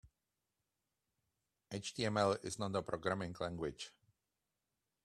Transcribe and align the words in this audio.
HTML 1.71 2.43
is 2.43 2.57
not 2.57 2.75
a 2.75 2.81
programming 2.81 3.35
language. 3.39 3.93